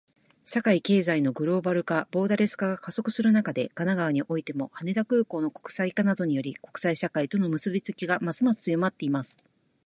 [0.45, 9.37] 社会・経済のグローバル化、ボーダレス化が加速する中で、神奈川においても、羽田空港の国際化などにより、国際社会との結びつきがますます強まっています。